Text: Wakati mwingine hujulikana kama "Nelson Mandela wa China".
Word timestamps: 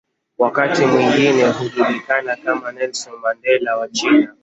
Wakati 0.37 0.85
mwingine 0.85 1.45
hujulikana 1.51 2.35
kama 2.35 2.71
"Nelson 2.71 3.13
Mandela 3.21 3.77
wa 3.77 3.87
China". 3.89 4.33